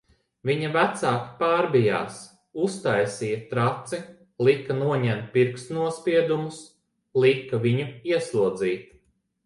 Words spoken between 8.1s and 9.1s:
ieslodzīt...